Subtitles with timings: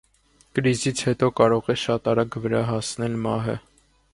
[0.59, 3.61] Կրիզից հետո կարող է շատ արագ վրա հասնել մահը։